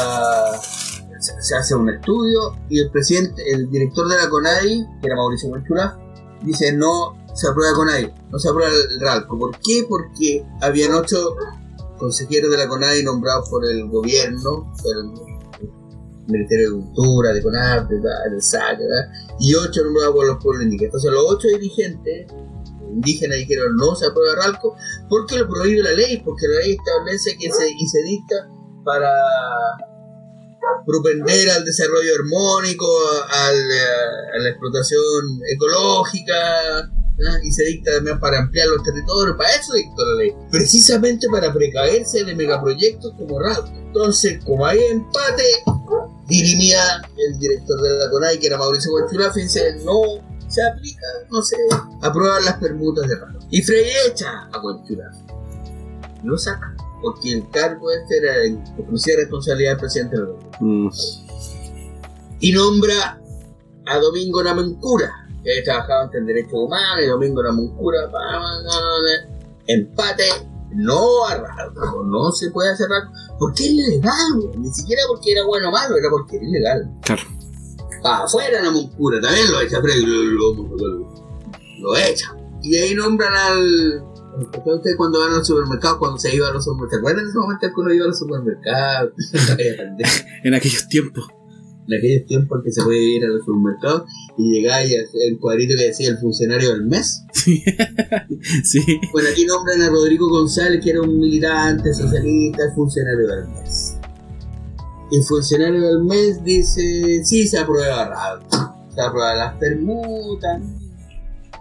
[1.19, 5.51] se, hace un estudio y el presidente, el director de la CONADI, que era Mauricio
[5.51, 5.99] Manchula,
[6.43, 9.39] dice no se aprueba CONADI, no se aprueba el RALCO.
[9.39, 9.87] ¿Por qué?
[9.89, 11.35] Porque habían ocho
[11.99, 15.33] consejeros de la CONADI nombrados por el gobierno, por el
[16.27, 18.79] Ministerio de Cultura, de CONAP, de, de SAC,
[19.41, 20.95] y ocho nombrados por los pueblos indígenas.
[20.95, 22.27] Entonces los ocho dirigentes
[22.93, 24.77] indígenas dijeron no se aprueba RALCO
[25.09, 28.49] porque lo prohíbe la ley, porque la ley establece que se, y dicta
[28.85, 29.11] para
[30.87, 32.87] propender al desarrollo armónico,
[33.31, 36.35] al, eh, a la explotación ecológica,
[36.79, 37.39] ¿ah?
[37.43, 41.53] y se dicta también para ampliar los territorios, para eso dictó la ley, precisamente para
[41.53, 43.69] precaerse de megaproyectos como RALCO.
[43.69, 45.45] Entonces, como hay empate,
[46.29, 51.07] dirimía el director de la CONAI, que era Mauricio Guachulafi, y dice, no se aplica,
[51.31, 51.57] no se
[52.03, 53.47] aprueban las permutas de RALCO.
[53.51, 55.19] Y Frey echa a Guachulafi.
[56.25, 60.89] Lo saca, porque el cargo este era de exclusiva responsabilidad del presidente del gobierno Mm.
[62.41, 63.21] y nombra
[63.87, 65.11] a Domingo Namancura,
[65.43, 68.09] que trabajaba en derechos humanos, y Domingo Namancura,
[69.67, 70.25] empate,
[70.75, 75.45] no a Ralco, no se puede hacer Ralco, porque es ilegal, ni siquiera porque era
[75.45, 76.91] bueno o malo, era porque era ilegal.
[77.03, 77.23] Claro.
[78.03, 81.25] Para afuera Namancura, también lo echa, lo, lo, lo,
[81.81, 82.35] lo echa.
[82.63, 86.91] Y ahí nombran al ustedes cuando van al supermercado, cuando se iba a los supermercados,
[86.91, 89.13] ¿te acuerdan de ese momento en que uno iba a los supermercados?
[90.45, 91.27] en aquellos tiempos.
[91.89, 94.05] En aquellos tiempos que se podía ir a los supermercados
[94.39, 97.23] y llegaba y el cuadrito que decía el funcionario del mes.
[97.35, 98.81] sí.
[99.13, 103.97] Bueno, aquí nombran a Rodrigo González, que era un militante socialista, el funcionario del mes.
[105.13, 108.41] El funcionario del mes dice: Sí, se aprueba
[108.95, 110.61] se aprueba las permutas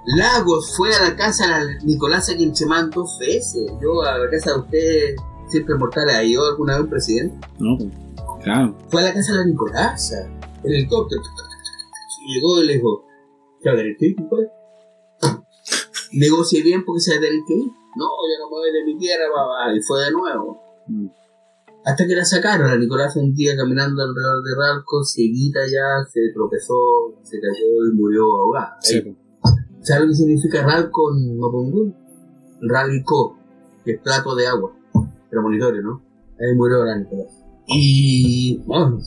[0.06, 3.72] Lagos fue a la casa de Nicolás Aguinchemán dos veces.
[3.82, 5.16] Yo a la casa de usted,
[5.48, 7.48] siempre mortal, ¿ha ido alguna vez un presidente?
[7.60, 7.78] No,
[8.44, 8.76] claro.
[8.90, 10.12] Fue a la casa de la Nicolás,
[10.64, 11.22] el helicóptero.
[12.28, 13.06] Llegó y le dijo,
[13.62, 14.16] ¿qué va a tener que ir,
[16.14, 17.72] Negocie bien porque se va a tener que ir.
[17.96, 19.74] No, yo no me voy de mi tierra, papá.
[19.76, 20.62] Y fue de nuevo.
[20.88, 21.08] Mm.
[21.84, 26.32] Hasta que la sacaron, la Nicolás un día caminando alrededor de Ralco, seguita ya, se
[26.34, 26.76] tropezó,
[27.24, 28.78] se cayó y murió ahogada.
[28.82, 29.16] Sí.
[29.82, 31.96] ¿Sabes lo que significa RAL con Mapungún?
[32.62, 33.36] Ralico,
[33.84, 34.72] que es plato de agua.
[35.30, 36.04] Premonitorio, ¿no?
[36.40, 37.44] Ahí murió la Nicolás.
[37.68, 38.62] Y.
[38.66, 39.00] Bueno.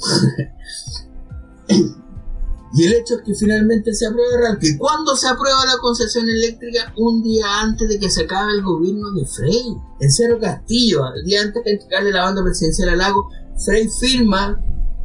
[2.74, 4.58] Y el hecho es que finalmente se aprueba RAL.
[4.60, 6.92] ¿Y cuándo se aprueba la concesión eléctrica?
[6.96, 9.76] Un día antes de que se acabe el gobierno de Frey.
[10.00, 13.28] En Cerro Castillo, el día antes de entregarle la banda presidencial al lago,
[13.64, 14.60] Frey firma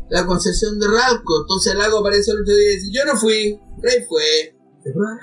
[0.09, 1.41] la concesión de Ralco.
[1.41, 4.57] Entonces el lago aparece el otro día y dice: Yo no fui, Frey fue.
[4.83, 5.19] Se aprueba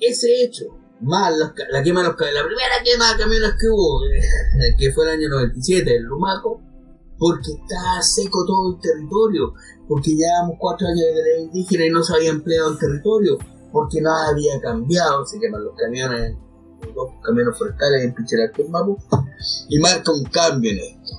[0.00, 0.64] ese hecho,
[1.00, 5.04] más la quema de los la primera quema de camiones que hubo, eh, que fue
[5.04, 6.62] el año 97, el Lumaco,
[7.18, 9.54] porque está seco todo el territorio,
[9.88, 13.38] porque llevamos cuatro años de ley indígena y no se había empleado el territorio,
[13.72, 16.36] porque nada había cambiado, se queman los camiones,
[16.94, 18.98] los camiones forestales en Picheraco Mapu,
[19.68, 21.12] y marca un cambio en esto.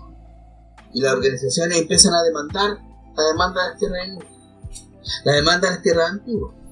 [0.94, 2.78] Y las organizaciones empiezan a demandar
[3.16, 4.08] la demanda de las tierras,
[5.24, 6.65] la demanda de las tierras antiguas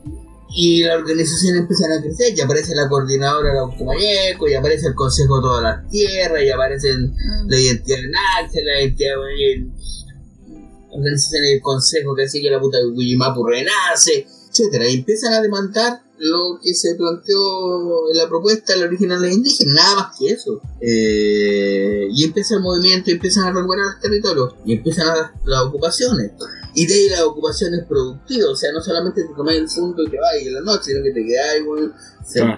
[0.55, 4.95] y la organización empieza a crecer, y aparece la coordinadora de Automayeco, y aparece el
[4.95, 7.49] Consejo de todas las Tierras, y aparecen mm.
[7.49, 12.91] la identidad de la identidad de la organización del Consejo que sigue la puta de
[12.91, 18.79] Guillimapu renace, etcétera, y empiezan a demandar lo que se planteó en la propuesta de
[18.79, 20.61] la original de indígena, nada más que eso.
[20.79, 26.31] Eh, y empieza el movimiento, y empiezan a recuperar los territorios, y empiezan las ocupaciones.
[26.75, 30.09] Y de ahí las ocupaciones productivas, o sea, no solamente te tomáis el fondo y
[30.09, 31.93] te vais en la noche, sino que te quedáis, bueno,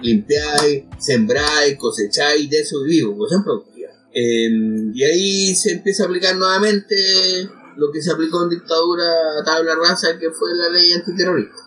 [0.00, 3.92] limpiáis, sembráis, cosecháis, de eso vivimos, pues son productivas.
[4.12, 6.94] Em, y ahí se empieza a aplicar nuevamente
[7.76, 11.65] lo que se aplicó en dictadura a tabla rasa, que fue la ley antiterrorista.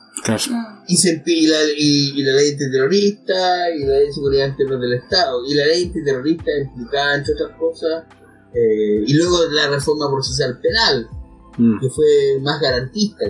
[0.88, 4.94] Y, se, y, la, y, la ley antiterrorista y la ley de seguridad interior del
[4.94, 5.46] Estado.
[5.48, 8.04] Y la ley antiterrorista implicaba, entre otras cosas,
[8.54, 11.08] eh, y luego la reforma procesal penal,
[11.60, 11.80] Mm.
[11.82, 13.26] que fue más garantista.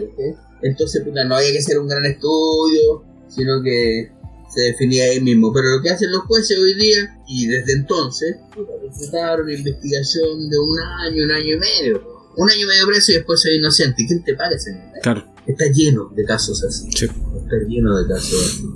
[0.62, 4.12] Entonces, no había que hacer un gran estudio, sino que
[4.54, 5.52] se definía ahí mismo.
[5.52, 8.36] Pero lo que hacen los jueces hoy día, y desde entonces,
[8.88, 12.20] resultaron una investigación de un año, un año y medio.
[12.38, 14.04] Un año y medio preso y después soy inocente.
[14.04, 14.84] ¿Y quién te paga, señor?
[15.02, 15.26] Claro.
[15.50, 16.88] Está lleno de casos así.
[16.90, 18.70] Está lleno de casos así.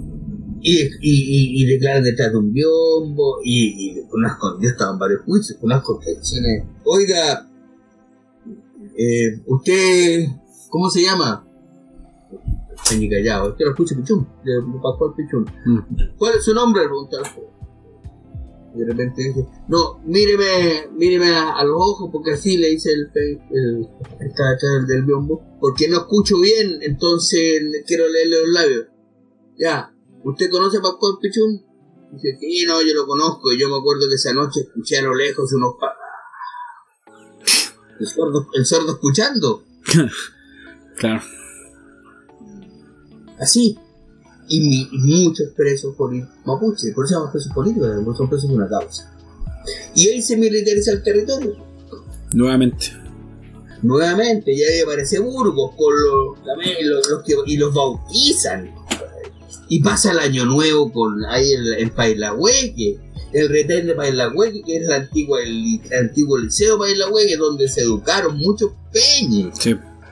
[0.62, 5.00] Y, y, y, y, declaran detrás de un biombo y, y unas yo estaba en
[5.00, 6.64] varios juicios, unas contenciones.
[6.86, 7.48] Oiga,
[8.98, 10.26] eh, usted,
[10.70, 11.46] ¿cómo se llama?
[12.76, 15.46] Estoy callado, es que lo escucha Pichún, de Pascual Pichún.
[15.66, 16.18] Mm.
[16.18, 16.84] ¿Cuál es su nombre?
[18.76, 23.12] Y de repente dice, no, míreme, míreme a, los ojos, porque así le dice el,
[23.14, 23.88] el,
[24.20, 28.86] el, del biombo, porque no escucho bien, entonces quiero leerle los labios.
[29.60, 31.64] Ya, ¿usted conoce a Pascual Pichún?
[32.14, 35.04] Dice, sí, no, yo lo conozco, y yo me acuerdo que esa noche escuché a
[35.04, 35.94] lo lejos unos pa
[38.00, 39.64] el sordo, el sordo escuchando.
[40.98, 41.22] claro.
[43.40, 43.78] Así.
[44.48, 49.12] Y, muchos presos políticos mapuche, por eso llaman presos políticos, son presos de una causa.
[49.96, 51.56] Y ahí se militariza el territorio.
[52.34, 52.94] Nuevamente.
[53.82, 58.74] Nuevamente, y ahí aparece Burgos con los, los, que, y los bautizan.
[59.70, 63.00] Y pasa el año nuevo con ahí en, en Pailahueque
[63.34, 68.38] el retén de Pailagüeque, que es el antiguo, el, antiguo liceo Pailagüeque, donde se educaron
[68.38, 69.58] muchos peñes.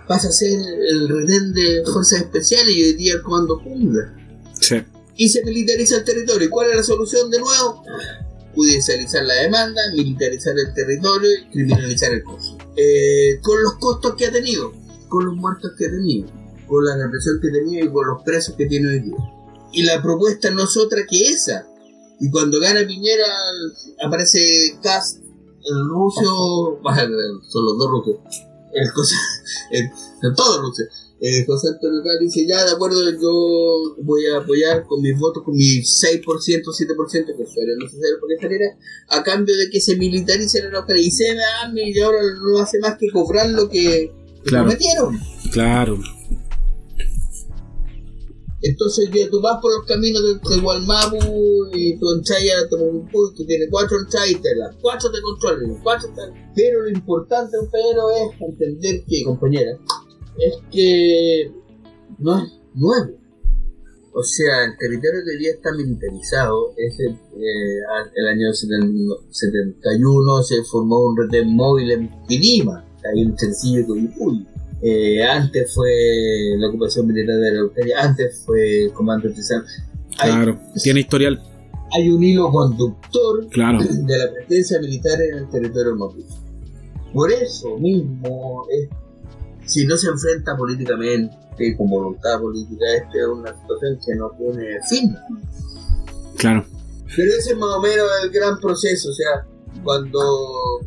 [0.07, 4.13] Pasa a ser el retén de fuerzas especiales y hoy día el comando Jungla.
[5.15, 6.47] Y se militariza el territorio.
[6.47, 7.83] ¿Y cuál es la solución de nuevo?
[8.55, 12.57] Judicializar la demanda, militarizar el territorio y criminalizar el costo.
[12.75, 14.73] Eh, con los costos que ha tenido,
[15.09, 18.55] con los muertos que ha tenido con la represión que tenía y con los presos
[18.55, 19.17] que tiene hoy día.
[19.73, 21.67] Y la propuesta no es otra que esa.
[22.21, 23.27] Y cuando gana Piñera,
[24.05, 26.79] aparece Cast, el ruso,
[27.49, 28.15] son los dos rusos,
[28.73, 28.89] el
[29.71, 30.85] el, todos rusos.
[31.23, 35.53] Eh, José Antonio dice, ya de acuerdo, yo voy a apoyar con mis votos, con
[35.53, 38.65] mi 6%, 7%, que fuera necesario porque saliera,
[39.07, 41.03] a cambio de que se militarice la Araucanía.
[41.03, 44.11] Y se da, y ahora no hace más que cobrar lo que,
[44.43, 45.19] prometieron.
[45.51, 45.99] Claro.
[48.63, 53.67] Entonces ya tú vas por los caminos de, Gualmapu y tu enchaya Tomamupu, tú tienes
[53.69, 56.51] cuatro enchayas y las cuatro te controlan, los cuatro están...
[56.55, 59.77] Pero lo importante, pero es entender que, compañera,
[60.41, 61.51] es que
[62.19, 63.21] no es nuevo.
[64.13, 67.79] O sea, el territorio que hoy día está militarizado es el, eh,
[68.15, 74.11] el año 71 se formó un red móvil en Pilima, ahí un sencillo con
[74.83, 75.91] eh, antes fue
[76.57, 79.63] la ocupación militar de la Araucaria, antes fue el comando artesano.
[80.17, 81.41] Claro, tiene historial.
[81.93, 83.79] Hay un hilo conductor claro.
[83.79, 86.25] de la presencia militar en el territorio móvil.
[87.13, 88.89] Por eso mismo es
[89.71, 94.79] si no se enfrenta políticamente, con voluntad política, esta es una situación que no tiene
[94.89, 95.15] fin.
[96.37, 96.65] Claro.
[97.15, 99.47] Pero ese es más o menos el gran proceso, o sea,
[99.81, 100.81] cuando,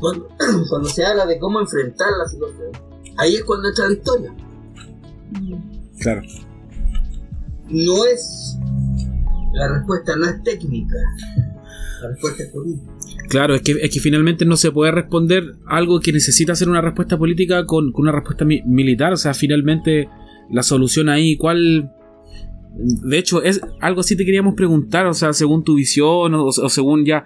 [0.68, 2.72] cuando, se habla de cómo enfrentar la situación,
[3.18, 4.34] ahí es cuando entra la historia.
[6.00, 6.22] Claro.
[7.68, 8.56] No es,
[9.52, 10.96] la respuesta no es técnica,
[12.02, 12.92] la respuesta es política.
[13.34, 16.80] Claro, es que, es que finalmente no se puede responder algo que necesita hacer una
[16.80, 19.12] respuesta política con, una respuesta militar.
[19.12, 20.08] O sea, finalmente
[20.52, 21.90] la solución ahí, ¿cuál?
[22.76, 27.04] De hecho, es algo así te queríamos preguntar, o sea, según tu visión o, según
[27.04, 27.24] ya,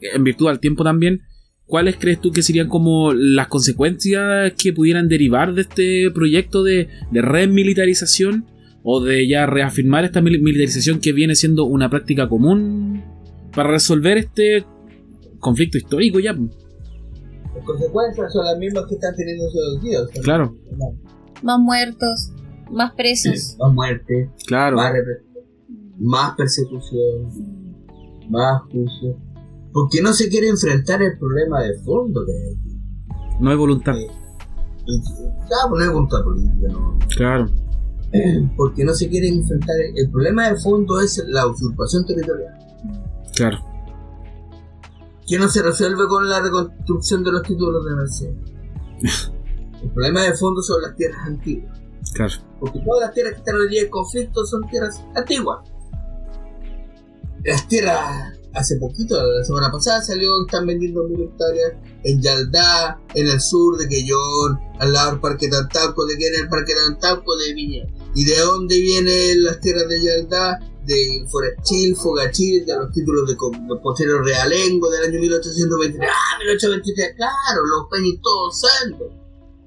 [0.00, 1.22] en virtud del tiempo también,
[1.64, 6.88] ¿cuáles crees tú que serían como las consecuencias que pudieran derivar de este proyecto de
[7.10, 8.44] remilitarización
[8.82, 13.02] o de ya reafirmar esta militarización que viene siendo una práctica común
[13.54, 14.66] para resolver este
[15.40, 16.32] conflicto histórico ya.
[16.32, 20.02] Las consecuencias son las mismas que están teniendo esos días.
[20.22, 20.56] Claro.
[21.42, 22.32] Más muertos,
[22.70, 23.56] más presos.
[23.58, 24.30] más muerte.
[24.46, 24.76] Claro.
[25.98, 27.76] Más, persecución,
[28.30, 29.18] más juicio.
[29.72, 33.94] Porque no se quiere enfrentar el problema de fondo que hay No hay voluntad.
[33.94, 36.98] claro, no hay voluntad política, no.
[37.16, 37.46] Claro.
[38.56, 39.76] Porque no se quiere enfrentar.
[39.94, 42.54] El problema de fondo es la usurpación territorial.
[43.36, 43.69] Claro
[45.30, 48.36] que no se resuelve con la reconstrucción de los títulos de Mercedes.
[49.80, 51.78] El problema de fondo son las tierras antiguas.
[52.14, 52.32] Claro.
[52.58, 55.60] Porque todas las tierras que están hoy día en conflicto son tierras antiguas.
[57.44, 63.28] Las tierras, hace poquito, la semana pasada salió, están vendiendo mil hectáreas en Yaldá, en
[63.28, 67.36] el sur de Quellón, al lado del Parque Tantalco, de que en el Parque Tantalco
[67.36, 67.84] de Viña.
[68.16, 70.58] ¿Y de dónde vienen las tierras de Yaldá?
[70.86, 76.10] De Forechil, Fogachil, de los títulos de, de Realengo del año 1823.
[76.10, 77.16] ¡Ah, 1823!
[77.16, 79.08] Claro, los peñis todos santos.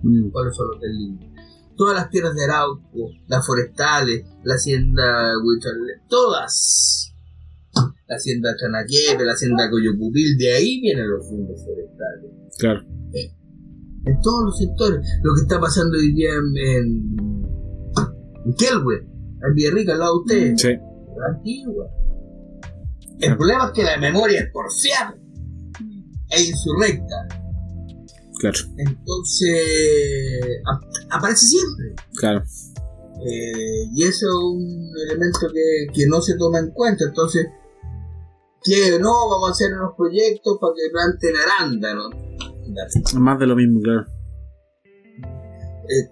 [0.02, 0.30] Mm.
[0.32, 1.34] ¿Cuáles son los del
[1.76, 7.12] Todas las tierras de Arauco, las forestales, la hacienda Huichalé, todas.
[8.08, 12.32] La hacienda Chanaquepe, la hacienda Coyopupil, de ahí vienen los fondos forestales.
[12.60, 12.82] Claro.
[14.06, 15.00] En todos los sectores.
[15.24, 17.18] Lo que está pasando hoy día en, en,
[18.46, 20.62] en Kelwe, en Villarrica, al lado de ustedes.
[20.62, 20.70] Sí
[21.28, 21.90] antigua.
[23.20, 25.16] El problema es que la memoria es porfiada
[26.30, 27.28] e insurrecta.
[28.40, 28.60] Claro.
[28.78, 29.62] Entonces,
[31.10, 31.96] aparece siempre.
[32.16, 32.44] Claro.
[33.26, 35.48] Eh, y eso es un elemento
[35.94, 37.06] que, no se toma en cuenta.
[37.06, 37.48] Entonces,
[38.64, 42.10] que no, vamos a hacer unos proyectos para que planten arándanos.
[43.16, 44.06] Más de lo mismo, claro.
[45.24, 46.10] Eh,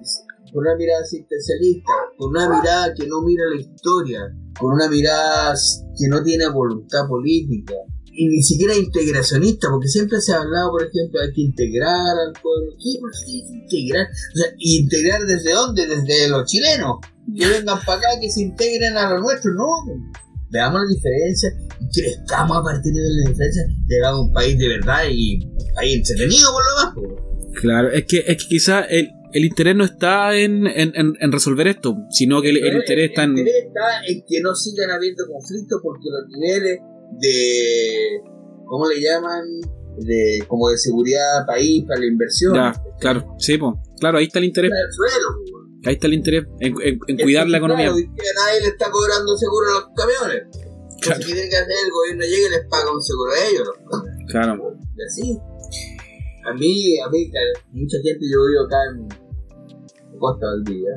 [0.52, 4.20] con una mirada asistencialista, con una mirada que no mira la historia,
[4.60, 5.54] con una mirada
[5.98, 7.74] que no tiene voluntad política
[8.14, 12.34] y ni siquiera integracionista, porque siempre se ha hablado, por ejemplo, hay que integrar al
[12.42, 12.74] pueblo.
[12.78, 13.00] ¿Qué?
[13.00, 14.08] ¿Por qué integrar?
[14.08, 15.88] O sea, ¿integrar desde dónde?
[15.88, 16.98] Desde los chilenos.
[17.38, 19.56] Que vengan para acá, que se integren a los nuestros.
[19.56, 19.66] No,
[20.52, 21.50] veamos la diferencia
[21.80, 25.74] y crezcamos a partir de la diferencia, llegamos a un país de verdad y un
[25.74, 27.62] país entretenido por lo demás.
[27.62, 31.96] Claro, es que, es que quizá el, el interés no está en, en, resolver esto,
[32.10, 33.32] sino que el, interés está en...
[33.32, 36.80] El interés está en que no sigan habiendo conflictos porque los niveles
[37.20, 38.22] de...
[38.66, 39.44] ¿Cómo le llaman?
[39.98, 42.54] De, como de seguridad país para la inversión.
[43.00, 44.72] claro, sí, pues, claro, ahí está el interés.
[45.86, 46.74] ahí está el interés en,
[47.18, 47.88] cuidar la economía.
[47.88, 50.44] Claro, nadie le está cobrando seguro a los camiones.
[51.02, 51.20] Claro.
[51.26, 53.70] Quieren que hacer el gobierno llegue y les paga un seguro a ellos.
[54.28, 54.78] Claro.
[54.96, 55.51] Y así.
[56.50, 59.08] A mí, a mí, claro, mucha gente, yo vivo acá en
[60.20, 60.92] Costa del Día,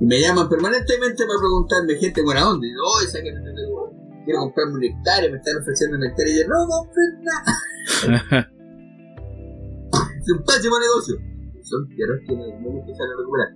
[0.00, 3.40] y me llaman permanentemente para preguntarme, gente buena onda, y yo, oh, esa que no
[3.42, 3.92] tengo,
[4.24, 8.48] quiero comprarme un hectárea, me están ofreciendo un hectárea, y yo, no compren nada.
[10.20, 11.16] es un pésimo negocio.
[11.62, 13.48] Son tierras que no que salen a recuperar.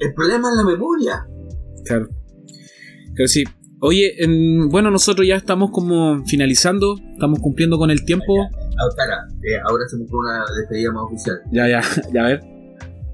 [0.00, 1.26] El problema es la memoria.
[1.84, 2.08] Claro.
[3.14, 3.44] Pero sí.
[3.80, 8.46] Oye, en- bueno, nosotros ya estamos como finalizando, estamos cumpliendo con el tiempo.
[8.88, 11.36] Espera, eh, ahora hacemos una despedida más oficial.
[11.52, 11.80] Ya, ya,
[12.14, 12.40] ya a ver.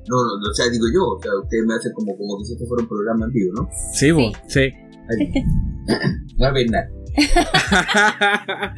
[0.09, 2.45] No, no, no, o sea, digo yo, o sea, ustedes me hacen como, como que
[2.45, 3.69] si esto fuera un programa en vivo, ¿no?
[3.93, 4.71] Sí, bo, sí.
[6.39, 6.89] No haber nada.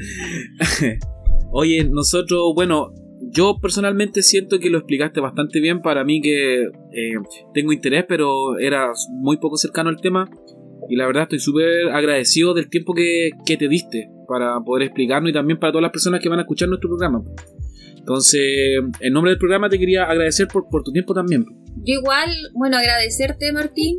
[1.51, 2.93] Oye, nosotros, bueno,
[3.31, 5.81] yo personalmente siento que lo explicaste bastante bien.
[5.81, 7.15] Para mí que eh,
[7.55, 10.29] tengo interés, pero era muy poco cercano al tema.
[10.89, 15.31] Y la verdad estoy súper agradecido del tiempo que, que te diste para poder explicarnos
[15.31, 17.23] y también para todas las personas que van a escuchar nuestro programa.
[17.97, 18.41] Entonces,
[19.01, 21.45] en nombre del programa te quería agradecer por, por tu tiempo también.
[21.77, 23.99] Yo igual, bueno, agradecerte, Martín.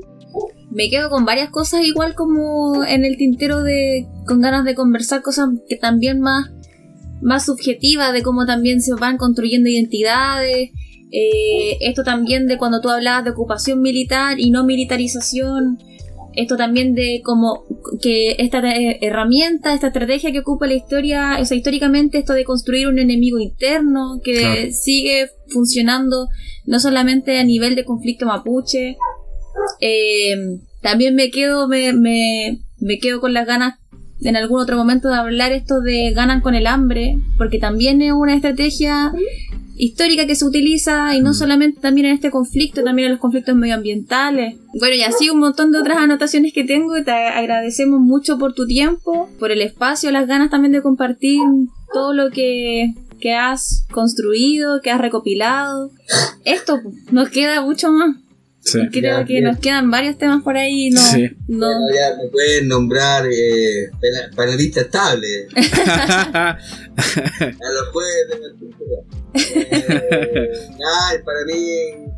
[0.72, 5.22] Me quedo con varias cosas igual como en el tintero de con ganas de conversar
[5.22, 6.52] cosas que también más
[7.22, 10.72] más subjetivas de cómo también se van construyendo identidades.
[11.12, 15.80] eh, esto también de cuando tú hablabas de ocupación militar y no militarización.
[16.36, 17.64] Esto también de como
[18.02, 22.44] que esta eh, herramienta, esta estrategia que ocupa la historia, o sea, históricamente esto de
[22.44, 24.72] construir un enemigo interno que Claro.
[24.72, 26.28] sigue funcionando
[26.66, 28.96] no solamente a nivel de conflicto mapuche.
[29.82, 30.36] Eh,
[30.82, 33.76] también me quedo, me, me, me quedo con las ganas
[34.22, 38.12] en algún otro momento de hablar esto de ganan con el hambre, porque también es
[38.12, 39.12] una estrategia
[39.80, 43.56] histórica que se utiliza y no solamente también en este conflicto, también en los conflictos
[43.56, 44.58] medioambientales.
[44.78, 48.54] Bueno, y así un montón de otras anotaciones que tengo y te agradecemos mucho por
[48.54, 51.40] tu tiempo, por el espacio, las ganas también de compartir
[51.94, 55.92] todo lo que, que has construido, que has recopilado.
[56.44, 58.18] Esto pues, nos queda mucho más.
[58.62, 58.80] Sí.
[58.92, 59.46] Creo Ya, que bien.
[59.46, 60.90] nos quedan varios temas por ahí.
[60.90, 61.30] No, Sí.
[61.48, 61.66] no.
[61.68, 63.90] Bueno, ya me pueden nombrar eh,
[64.36, 65.48] panelista estable.
[65.56, 66.58] A
[67.74, 68.98] los jueves de la cultura.
[69.34, 72.12] Eh, nada, y para mí,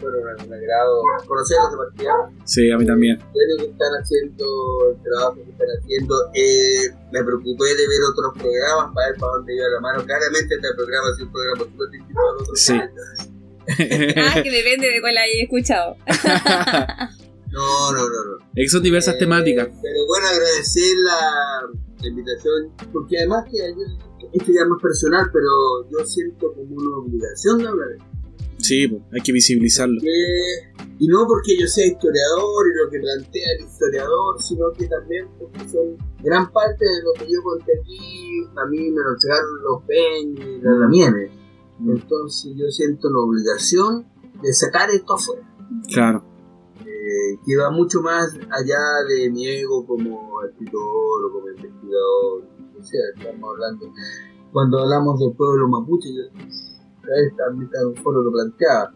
[0.00, 0.16] bueno,
[0.46, 2.12] un agrado conocerlos de partida.
[2.44, 3.18] sí, a mí también.
[3.18, 4.44] Bueno, que están haciendo
[4.90, 6.14] el trabajo que están haciendo.
[6.34, 10.04] Eh, me preocupé de ver otros programas para ver para dónde iba la mano.
[10.04, 12.60] Claramente este programa es un programa súper distinto a los otros.
[12.60, 12.80] Sí.
[13.68, 15.96] Ah, que depende de cuál hayas escuchado.
[17.52, 18.36] No, no, no, no.
[18.54, 19.68] Es que son diversas Eh, temáticas.
[19.80, 21.62] Pero bueno, agradecer la,
[22.02, 23.56] la invitación, porque además que
[24.36, 25.48] esto ya es más personal, pero
[25.90, 27.88] yo siento como una obligación de hablar.
[28.58, 29.98] Sí, hay que visibilizarlo.
[30.98, 35.26] Y no porque yo sea historiador y lo que plantea el historiador, sino que también
[35.38, 39.62] porque son gran parte de lo que yo conté aquí, a mí me lo entregaron
[39.62, 41.30] los Peña y las Lamienes.
[41.80, 44.06] Entonces yo siento la obligación
[44.42, 45.42] de sacar esto afuera.
[45.92, 46.24] Claro.
[46.80, 52.44] eh, que va mucho más allá de mi ego como escritor o como investigador.
[52.78, 53.92] O sea, estamos hablando.
[54.52, 56.22] Cuando hablamos del pueblo mapuche, yo
[57.36, 58.92] también un foro lo planteaba.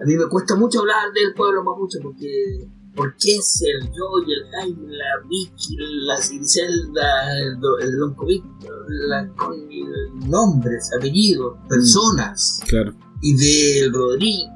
[0.00, 2.68] A mí me cuesta mucho hablar del pueblo mapuche porque.
[2.98, 5.76] Porque es el yo y el Jaime, la Vicky,
[6.06, 8.16] la Cincelda, el, do- el Don
[9.08, 9.30] la
[10.26, 12.92] nombres, apellidos, personas Claro.
[13.22, 14.50] y del Rodrigo.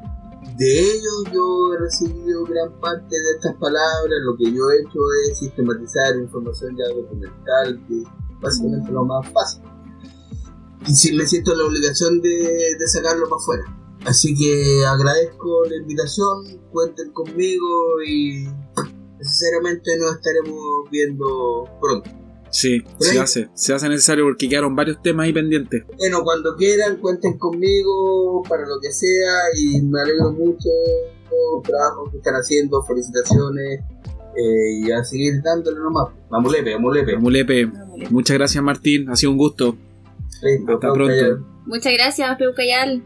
[0.59, 4.18] De ellos yo he recibido gran parte de estas palabras.
[4.24, 4.99] Lo que yo he hecho
[5.30, 8.09] es sistematizar información ya documental, que es
[8.40, 9.62] básicamente lo más fácil.
[10.86, 13.78] Y sí me siento la obligación de, de sacarlo para afuera.
[14.05, 18.46] Así que agradezco la invitación, cuenten conmigo y
[19.20, 22.11] sinceramente nos estaremos viendo pronto.
[22.50, 23.48] Sí, se hace.
[23.55, 25.84] Se hace necesario porque quedaron varios temas ahí pendientes.
[25.96, 32.11] Bueno, cuando quieran, cuenten conmigo para lo que sea y me alegro mucho del trabajo
[32.11, 33.80] que están haciendo, felicitaciones
[34.36, 36.09] eh, y a seguir dándole nomás.
[36.30, 37.16] Mamulepe, mamulepe.
[37.16, 37.70] Mulepe,
[38.11, 39.76] muchas gracias Martín, ha sido un gusto.
[40.42, 41.46] Listo, Hasta pronto.
[41.64, 43.03] Muchas gracias, Peucayal.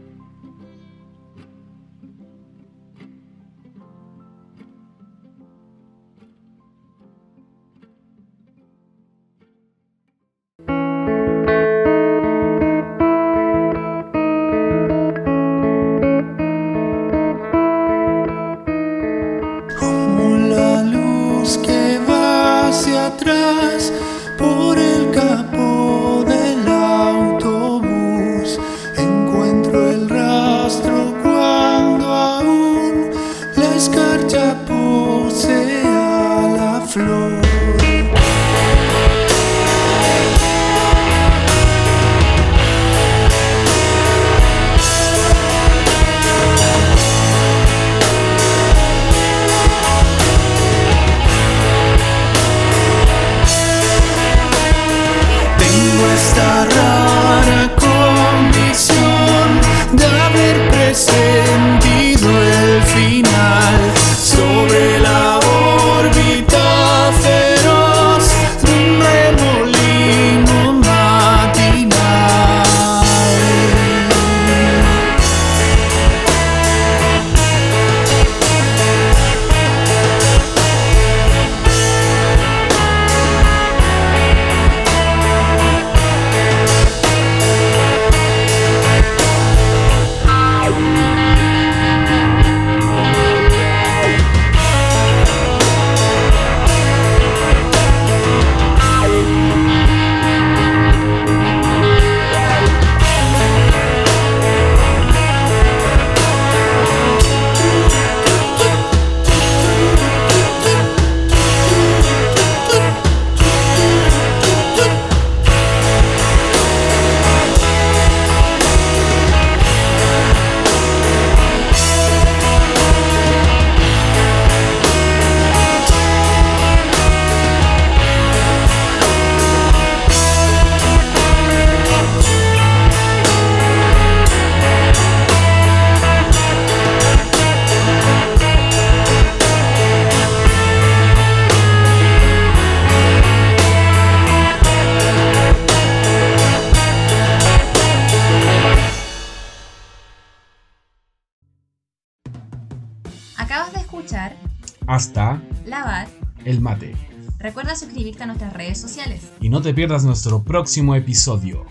[158.25, 159.21] Nuestras redes sociales.
[159.39, 161.65] Y no te pierdas nuestro próximo episodio.